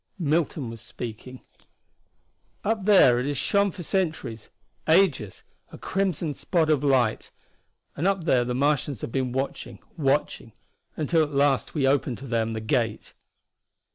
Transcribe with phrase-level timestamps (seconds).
[0.17, 1.41] Milton was speaking.
[2.63, 4.49] "Up there it has shone for centuries
[4.89, 7.29] ages a crimson spot of light.
[7.95, 10.53] And up there the Martians have been watching, watching
[10.97, 13.13] until at last we opened to them the gate."